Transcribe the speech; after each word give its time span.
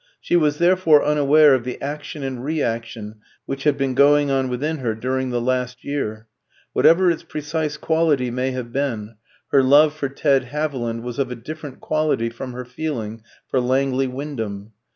She 0.19 0.35
was 0.35 0.57
therefore 0.57 1.05
unaware 1.05 1.53
of 1.53 1.63
the 1.63 1.79
action 1.79 2.23
and 2.23 2.43
reaction 2.43 3.17
which 3.45 3.65
had 3.65 3.77
been 3.77 3.93
going 3.93 4.31
on 4.31 4.49
within 4.49 4.77
her 4.79 4.95
during 4.95 5.29
the 5.29 5.39
last 5.39 5.83
year. 5.83 6.25
Whatever 6.73 7.11
its 7.11 7.21
precise 7.21 7.77
quality 7.77 8.31
may 8.31 8.49
have 8.49 8.73
been, 8.73 9.17
her 9.51 9.61
love 9.61 9.93
for 9.93 10.09
Ted 10.09 10.45
Haviland 10.45 11.03
was 11.03 11.19
of 11.19 11.29
a 11.29 11.35
different 11.35 11.81
quality 11.81 12.31
from 12.31 12.53
her 12.53 12.65
feeling 12.65 13.21
for 13.47 13.59
Langley 13.61 14.07
Wyndham. 14.07 14.71